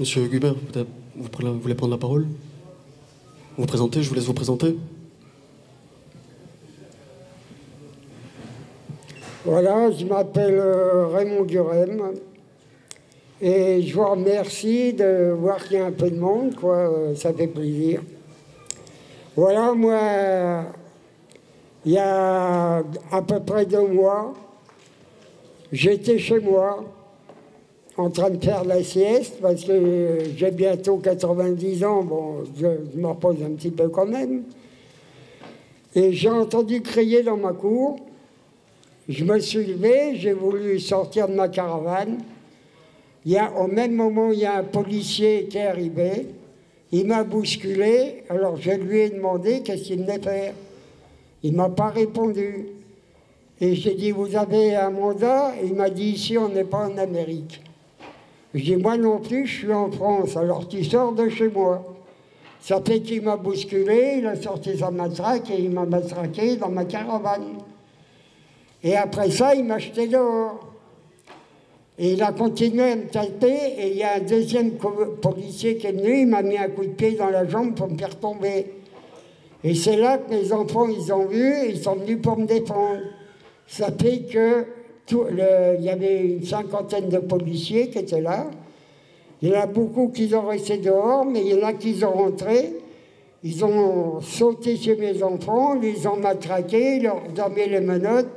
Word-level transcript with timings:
Monsieur 0.00 0.26
Gubert, 0.28 0.54
vous 1.14 1.60
voulez 1.60 1.74
prendre 1.74 1.92
la 1.92 1.98
parole? 1.98 2.26
Vous 3.58 3.66
présenter, 3.66 4.02
je 4.02 4.08
vous 4.08 4.14
laisse 4.14 4.24
vous 4.24 4.32
présenter. 4.32 4.78
Voilà, 9.44 9.90
je 9.90 10.06
m'appelle 10.06 10.54
euh, 10.58 11.08
Raymond 11.08 11.42
Gurem 11.42 12.12
et 13.42 13.82
je 13.82 13.94
vous 13.94 14.08
remercie 14.08 14.94
de 14.94 15.34
voir 15.38 15.62
qu'il 15.62 15.76
y 15.76 15.80
a 15.80 15.84
un 15.84 15.92
peu 15.92 16.10
de 16.10 16.18
monde, 16.18 16.54
quoi, 16.54 16.76
euh, 16.76 17.14
ça 17.14 17.34
fait 17.34 17.48
plaisir. 17.48 18.00
Voilà, 19.36 19.74
moi, 19.74 20.64
il 21.84 21.92
y 21.92 21.98
a 21.98 22.82
à 23.12 23.22
peu 23.28 23.40
près 23.40 23.66
deux 23.66 23.86
mois, 23.86 24.32
j'étais 25.70 26.18
chez 26.18 26.40
moi 26.40 26.86
en 28.00 28.10
train 28.10 28.30
de 28.30 28.42
faire 28.42 28.64
la 28.64 28.82
sieste 28.82 29.36
parce 29.42 29.64
que 29.64 30.18
j'ai 30.36 30.50
bientôt 30.50 30.96
90 30.96 31.84
ans, 31.84 32.02
bon, 32.02 32.44
je, 32.58 32.66
me 32.98 33.06
repose 33.06 33.36
un 33.44 33.50
petit 33.50 33.70
peu 33.70 33.88
quand 33.88 34.06
même. 34.06 34.44
Et 35.94 36.12
j'ai 36.12 36.30
entendu 36.30 36.80
crier 36.80 37.22
dans 37.22 37.36
ma 37.36 37.52
cour. 37.52 37.98
Je 39.08 39.24
me 39.24 39.38
suis 39.38 39.66
levé, 39.66 40.16
j'ai 40.16 40.32
voulu 40.32 40.78
sortir 40.78 41.28
de 41.28 41.34
ma 41.34 41.48
caravane. 41.48 42.18
Il 43.26 43.32
y 43.32 43.38
a, 43.38 43.52
au 43.52 43.66
même 43.66 43.94
moment, 43.94 44.30
il 44.32 44.38
y 44.38 44.46
a 44.46 44.56
un 44.56 44.64
policier 44.64 45.46
qui 45.50 45.58
est 45.58 45.66
arrivé. 45.66 46.26
Il 46.92 47.06
m'a 47.06 47.22
bousculé, 47.22 48.24
alors 48.28 48.56
je 48.56 48.70
lui 48.70 49.00
ai 49.00 49.10
demandé 49.10 49.60
qu'est-ce 49.62 49.82
qu'il 49.82 50.00
venait 50.00 50.20
faire. 50.20 50.54
Il 51.42 51.54
m'a 51.54 51.68
pas 51.68 51.90
répondu. 51.90 52.66
Et 53.60 53.74
j'ai 53.74 53.94
dit, 53.94 54.10
vous 54.10 54.36
avez 54.36 54.74
un 54.74 54.90
mandat? 54.90 55.52
Il 55.62 55.74
m'a 55.74 55.90
dit, 55.90 56.12
ici, 56.12 56.38
on 56.38 56.48
n'est 56.48 56.64
pas 56.64 56.88
en 56.88 56.96
Amérique. 56.96 57.60
Je 58.54 58.64
dis, 58.64 58.76
moi 58.76 58.96
non 58.96 59.18
plus, 59.18 59.46
je 59.46 59.58
suis 59.58 59.72
en 59.72 59.90
France, 59.90 60.36
alors 60.36 60.66
tu 60.66 60.82
sors 60.84 61.12
de 61.12 61.28
chez 61.28 61.48
moi. 61.48 61.84
Ça 62.60 62.80
fait 62.84 63.00
qu'il 63.00 63.22
m'a 63.22 63.36
bousculé, 63.36 64.16
il 64.18 64.26
a 64.26 64.36
sorti 64.36 64.76
sa 64.76 64.90
matraque 64.90 65.50
et 65.50 65.60
il 65.60 65.70
m'a 65.70 65.86
matraqué 65.86 66.56
dans 66.56 66.68
ma 66.68 66.84
caravane. 66.84 67.58
Et 68.82 68.96
après 68.96 69.30
ça, 69.30 69.54
il 69.54 69.64
m'a 69.64 69.78
jeté 69.78 70.08
dehors. 70.08 70.66
Et 71.98 72.14
il 72.14 72.22
a 72.22 72.32
continué 72.32 72.92
à 72.92 72.96
me 72.96 73.06
taper, 73.08 73.74
et 73.78 73.90
il 73.90 73.98
y 73.98 74.02
a 74.02 74.14
un 74.14 74.20
deuxième 74.20 74.72
policier 75.20 75.76
qui 75.76 75.86
est 75.86 75.92
venu, 75.92 76.20
il 76.20 76.26
m'a 76.26 76.42
mis 76.42 76.56
un 76.56 76.68
coup 76.68 76.84
de 76.84 76.92
pied 76.92 77.12
dans 77.12 77.28
la 77.28 77.46
jambe 77.46 77.74
pour 77.74 77.88
me 77.88 77.98
faire 77.98 78.18
tomber. 78.18 78.72
Et 79.62 79.74
c'est 79.74 79.96
là 79.96 80.16
que 80.16 80.30
mes 80.30 80.50
enfants, 80.52 80.88
ils 80.88 81.12
ont 81.12 81.26
vu, 81.26 81.52
ils 81.68 81.78
sont 81.78 81.96
venus 81.96 82.18
pour 82.22 82.38
me 82.38 82.46
défendre. 82.46 83.02
Ça 83.66 83.88
fait 83.92 84.20
que 84.22 84.64
il 85.12 85.84
y 85.84 85.88
avait 85.88 86.20
une 86.20 86.44
cinquantaine 86.44 87.08
de 87.08 87.18
policiers 87.18 87.88
qui 87.88 87.98
étaient 87.98 88.20
là. 88.20 88.46
Il 89.42 89.48
y 89.48 89.56
en 89.56 89.60
a 89.60 89.66
beaucoup 89.66 90.08
qui 90.08 90.34
ont 90.34 90.46
resté 90.46 90.76
dehors, 90.78 91.24
mais 91.24 91.40
il 91.40 91.48
y 91.48 91.54
en 91.54 91.66
a 91.66 91.72
qui 91.72 91.94
sont 91.94 92.10
rentrés. 92.10 92.74
Ils 93.42 93.64
ont 93.64 94.20
sauté 94.20 94.76
chez 94.76 94.96
mes 94.96 95.22
enfants, 95.22 95.74
les 95.74 96.06
ont 96.06 96.16
matraqués, 96.16 97.00
leur 97.00 97.16
ont 97.16 97.50
mis 97.50 97.66
les 97.66 97.80
menottes 97.80 98.28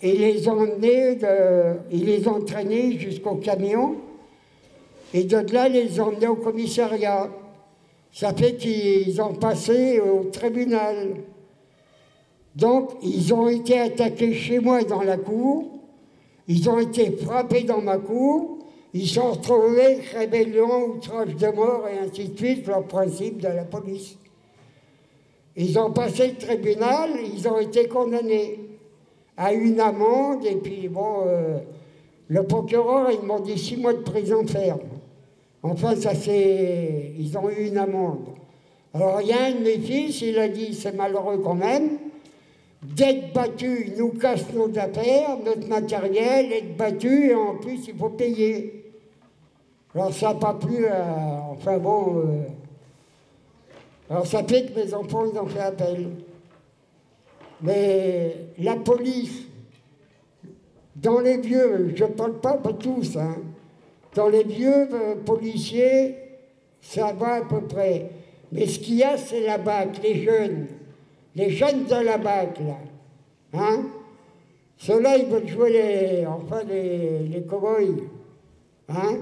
et 0.00 0.12
les 0.12 0.48
ont 0.48 0.52
emmenés, 0.52 1.18
ils 1.90 2.04
les 2.04 2.28
ont 2.28 2.40
traînés 2.40 2.98
jusqu'au 2.98 3.34
camion. 3.36 3.96
Et 5.12 5.24
de 5.24 5.52
là, 5.52 5.68
les 5.68 5.98
ont 5.98 6.08
emmenés 6.08 6.28
au 6.28 6.36
commissariat. 6.36 7.28
Ça 8.12 8.32
fait 8.32 8.54
qu'ils 8.54 9.20
ont 9.20 9.34
passé 9.34 10.00
au 10.00 10.24
tribunal. 10.30 11.16
Donc, 12.56 12.92
ils 13.02 13.32
ont 13.34 13.48
été 13.48 13.78
attaqués 13.78 14.32
chez 14.32 14.58
moi 14.58 14.82
dans 14.82 15.02
la 15.02 15.18
cour. 15.18 15.64
Ils 16.48 16.68
ont 16.70 16.78
été 16.78 17.10
frappés 17.10 17.64
dans 17.64 17.82
ma 17.82 17.98
cour. 17.98 18.58
Ils 18.94 19.06
sont 19.06 19.32
retrouvés 19.32 19.98
rébellion, 20.14 20.94
outrage 20.94 21.36
de 21.36 21.48
mort 21.48 21.86
et 21.86 21.98
ainsi 21.98 22.30
de 22.30 22.36
suite, 22.36 22.66
leur 22.66 22.84
principe 22.84 23.42
de 23.42 23.48
la 23.48 23.64
police. 23.64 24.16
Ils 25.54 25.78
ont 25.78 25.90
passé 25.90 26.28
le 26.28 26.36
tribunal, 26.36 27.10
ils 27.34 27.46
ont 27.46 27.58
été 27.58 27.88
condamnés 27.88 28.58
à 29.36 29.52
une 29.52 29.80
amende, 29.80 30.46
et 30.46 30.56
puis 30.56 30.88
bon, 30.88 31.24
euh, 31.26 31.58
le 32.28 32.42
procureur, 32.44 33.10
ils 33.10 33.26
m'ont 33.26 33.40
dit 33.40 33.58
six 33.58 33.76
mois 33.76 33.92
de 33.92 33.98
prison 33.98 34.46
ferme. 34.46 34.80
Enfin, 35.62 35.94
ça 35.96 36.14
c'est. 36.14 37.12
Ils 37.18 37.36
ont 37.36 37.50
eu 37.50 37.66
une 37.66 37.76
amende. 37.76 38.28
Alors, 38.94 39.20
il 39.20 39.28
y 39.28 39.32
a 39.32 39.44
un 39.44 39.52
de 39.52 39.60
mes 39.60 39.78
fils, 39.78 40.22
il 40.22 40.38
a 40.38 40.48
dit 40.48 40.74
c'est 40.74 40.94
malheureux 40.94 41.38
quand 41.44 41.54
même, 41.54 41.98
d'être 42.96 43.34
battu, 43.34 43.92
nous 43.98 44.08
casse 44.08 44.50
nos 44.54 44.70
affaires, 44.78 45.36
notre 45.44 45.68
matériel, 45.68 46.50
être 46.50 46.76
battu, 46.76 47.30
et 47.30 47.34
en 47.34 47.56
plus, 47.56 47.88
il 47.88 47.96
faut 47.96 48.08
payer. 48.08 48.84
Alors, 49.94 50.12
ça 50.14 50.28
n'a 50.28 50.34
pas 50.34 50.54
plu 50.54 50.86
à. 50.86 51.48
Enfin 51.50 51.78
bon. 51.78 52.18
Euh, 52.18 52.22
alors, 54.08 54.26
ça 54.26 54.42
fait 54.44 54.66
que 54.66 54.80
mes 54.80 54.94
enfants, 54.94 55.24
ils 55.30 55.38
ont 55.38 55.46
fait 55.46 55.60
appel. 55.60 56.08
Mais 57.60 58.34
la 58.58 58.76
police, 58.76 59.42
dans 60.94 61.20
les 61.20 61.38
vieux, 61.38 61.92
je 61.94 62.04
ne 62.04 62.10
parle 62.10 62.40
pas 62.40 62.54
pour 62.54 62.78
tous, 62.78 63.16
hein, 63.16 63.36
dans 64.14 64.28
les 64.28 64.44
vieux 64.44 64.88
euh, 64.92 65.14
policiers, 65.16 66.16
ça 66.80 67.12
va 67.12 67.34
à 67.34 67.40
peu 67.42 67.60
près. 67.62 68.10
Mais 68.52 68.66
ce 68.66 68.78
qu'il 68.78 68.94
y 68.94 69.02
a, 69.02 69.18
c'est 69.18 69.40
la 69.40 69.58
BAC, 69.58 70.02
les 70.02 70.22
jeunes. 70.22 70.66
Les 71.36 71.50
jeunes 71.50 71.84
de 71.84 71.94
la 71.94 72.16
BAC, 72.16 72.58
là. 72.60 72.78
Hein 73.52 73.84
Ceux-là, 74.78 75.18
ils 75.18 75.26
veulent 75.26 75.46
jouer 75.46 75.70
les, 75.70 76.26
enfin, 76.26 76.62
les, 76.64 77.42
cow-boys. 77.48 78.04
Hein 78.88 79.18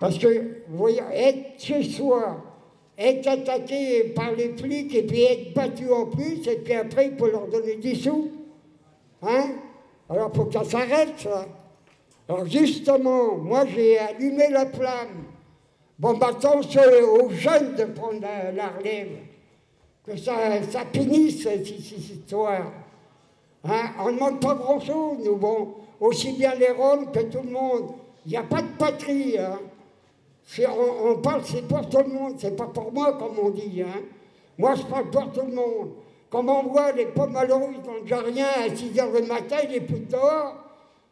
Parce 0.00 0.18
que, 0.18 0.62
vous 0.68 0.78
voyez, 0.78 1.02
être 1.12 1.60
chez 1.60 1.82
soi, 1.82 2.38
être 2.96 3.28
attaqué 3.28 4.04
par 4.14 4.32
les 4.32 4.56
flics 4.56 4.94
et 4.94 5.02
puis 5.02 5.22
être 5.22 5.54
battu 5.54 5.92
en 5.92 6.06
plus, 6.06 6.46
et 6.48 6.56
puis 6.56 6.72
après, 6.72 7.08
il 7.08 7.18
faut 7.18 7.26
leur 7.26 7.46
donner 7.46 7.76
des 7.76 7.94
sous. 7.94 8.30
Hein 9.22 9.50
Alors, 10.08 10.34
faut 10.34 10.46
que 10.46 10.54
ça 10.54 10.64
s'arrête. 10.64 11.28
Alors, 12.26 12.46
justement, 12.46 13.36
moi, 13.36 13.64
j'ai 13.66 13.98
allumé 13.98 14.48
la 14.50 14.64
flamme. 14.64 15.24
Bon, 15.98 16.16
maintenant, 16.16 16.62
c'est 16.62 17.02
aux 17.02 17.28
jeunes 17.28 17.74
de 17.74 17.84
prendre 17.84 18.20
la, 18.54 18.68
relève. 18.68 19.27
Que 20.08 20.16
ça, 20.16 20.62
ça 20.70 20.80
finisse, 20.90 21.42
cette, 21.42 21.68
histoire. 21.68 22.72
Hein 23.64 23.90
on 24.00 24.06
ne 24.06 24.12
demande 24.12 24.40
pas 24.40 24.54
grand-chose, 24.54 25.18
nous, 25.22 25.36
bon. 25.36 25.74
Aussi 26.00 26.32
bien 26.32 26.54
les 26.54 26.70
Roms 26.70 27.10
que 27.12 27.20
tout 27.20 27.42
le 27.44 27.50
monde. 27.50 27.90
Il 28.24 28.30
n'y 28.30 28.36
a 28.38 28.42
pas 28.42 28.62
de 28.62 28.68
patrie, 28.78 29.36
hein 29.38 29.58
on, 30.66 31.16
parle, 31.16 31.42
c'est 31.44 31.66
pour 31.68 31.88
tout 31.88 31.98
le 31.98 32.12
monde, 32.12 32.34
c'est 32.38 32.56
pas 32.56 32.66
pour 32.66 32.92
moi, 32.92 33.12
comme 33.18 33.38
on 33.42 33.50
dit. 33.50 33.82
Hein. 33.82 34.00
Moi, 34.56 34.74
je 34.76 34.82
parle 34.82 35.10
pour 35.10 35.30
tout 35.32 35.46
le 35.46 35.54
monde. 35.54 35.90
Comme 36.30 36.48
on 36.48 36.62
voit 36.64 36.92
les 36.92 37.06
pauvres 37.06 37.28
malheureux, 37.28 37.70
ils 37.72 37.86
n'ont 37.86 38.02
déjà 38.02 38.20
rien 38.20 38.46
à 38.66 38.74
6 38.74 38.98
heures 38.98 39.12
du 39.12 39.26
matin, 39.26 39.56
ils 39.64 39.70
les 39.70 39.80
foutent 39.80 40.08
dehors. 40.08 40.56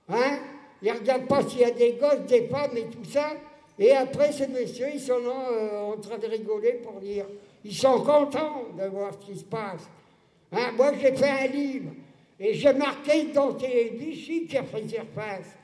Hein. 0.08 0.38
Ils 0.82 0.92
ne 0.92 0.98
regardent 0.98 1.26
pas 1.26 1.42
s'il 1.42 1.60
y 1.60 1.64
a 1.64 1.70
des 1.70 1.92
gosses, 2.00 2.26
des 2.28 2.48
femmes 2.48 2.76
et 2.76 2.84
tout 2.84 3.04
ça. 3.10 3.28
Et 3.78 3.92
après, 3.92 4.32
ces 4.32 4.47
messieurs, 4.47 4.88
ils 4.94 5.00
sont 5.00 5.19
là 5.19 5.50
euh, 5.53 5.92
en 5.92 5.97
train 5.98 6.19
de 6.19 6.26
rigoler 6.26 6.75
pour 6.82 7.00
dire. 7.00 7.26
Ils 7.64 7.75
sont 7.75 8.00
contents 8.00 8.69
de 8.78 8.87
voir 8.87 9.12
ce 9.14 9.26
qui 9.32 9.38
se 9.38 9.44
passe. 9.44 9.88
Hein. 10.53 10.72
Moi, 10.76 10.92
j'ai 11.00 11.12
fait 11.12 11.28
un 11.28 11.47
livre 11.48 11.91
et 12.38 12.54
j'ai 12.54 12.72
marqué 12.72 13.25
dans 13.34 13.50
Vichy 13.50 14.47
qui 14.47 14.56
a 14.56 14.62
fait 14.62 14.88
surface. 14.88 15.56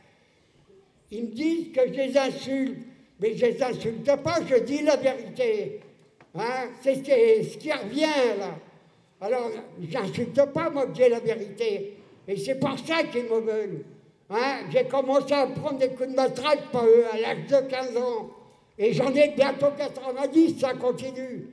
Ils 1.11 1.25
me 1.25 1.29
disent 1.29 1.73
que 1.73 1.81
je 1.89 1.93
les 1.93 2.19
insulte. 2.19 2.87
Mais 3.21 3.37
je 3.37 3.47
les 3.47 3.63
insulte 3.63 4.17
pas, 4.17 4.41
je 4.49 4.57
dis 4.57 4.83
la 4.83 4.97
vérité. 4.97 5.81
Hein? 6.35 6.71
C'est 6.83 6.97
ce 6.97 7.57
qui 7.57 7.73
revient 7.73 8.39
là. 8.39 8.59
Alors, 9.21 9.51
j'insulte 9.81 10.45
pas, 10.47 10.71
moi, 10.71 10.87
que 10.87 10.97
j'ai 10.97 11.09
la 11.09 11.21
vérité. 11.21 11.97
Et 12.27 12.37
c'est 12.37 12.57
pour 12.57 12.77
ça 12.81 13.05
qu'ils 13.05 13.25
me 13.25 13.41
veulent. 13.41 13.85
Hein? 14.31 14.61
J'ai 14.71 14.85
commencé 14.85 15.33
à 15.33 15.47
prendre 15.47 15.79
des 15.79 15.89
coups 15.89 16.09
de 16.09 16.15
matraque 16.15 16.61
à 16.75 17.19
l'âge 17.19 17.47
de 17.49 17.69
15 17.69 17.97
ans. 17.97 18.31
Et 18.79 18.93
j'en 18.93 19.13
ai 19.13 19.29
bientôt 19.29 19.69
90, 19.77 20.59
ça 20.59 20.75
continue. 20.75 21.49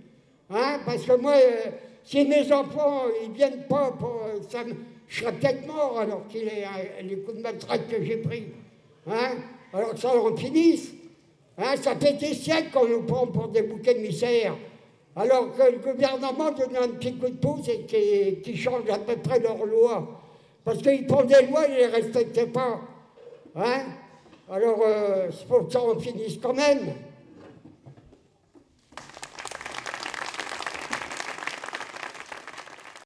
Hein? 0.50 0.80
Parce 0.86 1.04
que 1.04 1.14
moi, 1.14 1.34
euh, 1.36 1.70
si 2.04 2.26
mes 2.26 2.52
enfants, 2.52 3.04
ils 3.24 3.32
viennent 3.32 3.64
pas 3.68 3.92
pour... 3.92 4.22
Ça, 4.50 4.60
je 5.08 5.22
serais 5.22 5.34
peut-être 5.34 5.68
mort 5.68 6.00
alors 6.00 6.28
qu'il 6.28 6.44
est 6.44 6.64
euh, 6.64 7.02
les 7.04 7.18
coups 7.18 7.38
de 7.38 7.42
matraque 7.42 7.88
que 7.88 8.04
j'ai 8.04 8.18
pris. 8.18 8.46
Hein? 9.08 9.38
Alors 9.74 9.98
ça 9.98 10.16
en 10.16 10.36
finisse. 10.36 10.94
Ça 11.58 11.96
fait 11.96 12.14
des 12.14 12.34
siècles 12.34 12.70
qu'on 12.72 12.88
nous 12.88 13.04
prend 13.04 13.28
pour 13.28 13.50
des 13.50 13.64
bouquets 13.64 13.94
de 13.96 14.00
misère. 14.00 14.56
Alors 15.16 15.54
que 15.54 15.64
le 15.64 15.80
gouvernement 15.80 16.52
donne 16.52 16.78
un 16.78 16.88
petit 16.90 17.16
coup 17.16 17.28
de 17.28 17.36
pouce 17.36 17.68
et 17.68 18.40
qui, 18.42 18.56
change 18.56 18.90
à 18.90 19.00
peu 19.00 19.18
près 19.18 19.40
leurs 19.40 19.66
lois. 19.66 20.22
Parce 20.64 20.80
qu'ils 20.80 21.08
prennent 21.08 21.28
des 21.28 21.46
lois, 21.48 21.66
ils 21.68 21.74
ne 21.74 21.78
les 21.78 21.88
respectent 21.88 22.52
pas. 22.52 22.82
Hein? 23.56 23.82
Alors, 24.52 24.84
il 25.28 25.48
faut 25.48 25.64
que 25.64 25.72
ça 25.72 25.82
en 25.82 26.00
finisse 26.00 26.38
quand 26.42 26.54
même. 26.54 26.94